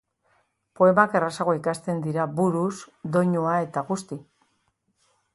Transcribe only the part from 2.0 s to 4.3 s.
dira buruz doinua eta guzti.